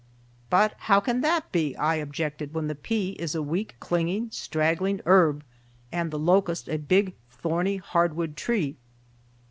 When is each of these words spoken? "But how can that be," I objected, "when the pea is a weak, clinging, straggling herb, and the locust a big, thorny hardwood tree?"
"But 0.49 0.73
how 0.89 0.99
can 0.99 1.21
that 1.21 1.51
be," 1.51 1.75
I 1.75 1.97
objected, 1.97 2.55
"when 2.55 2.67
the 2.67 2.73
pea 2.73 3.11
is 3.19 3.35
a 3.35 3.43
weak, 3.43 3.75
clinging, 3.79 4.31
straggling 4.31 4.99
herb, 5.05 5.43
and 5.91 6.09
the 6.09 6.17
locust 6.17 6.67
a 6.67 6.77
big, 6.79 7.13
thorny 7.29 7.77
hardwood 7.77 8.35
tree?" 8.35 8.77